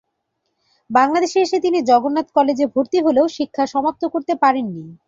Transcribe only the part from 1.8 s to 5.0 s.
জগন্নাথ কলেজে ভর্তি হলেও শিক্ষা সমাপ্ত করতে পারেন নি।